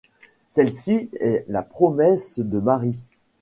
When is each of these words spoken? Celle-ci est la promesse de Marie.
Celle-ci 0.49 1.11
est 1.19 1.45
la 1.47 1.61
promesse 1.61 2.39
de 2.39 2.59
Marie. 2.59 3.03